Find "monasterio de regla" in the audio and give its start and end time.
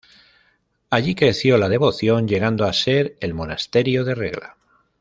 3.35-4.57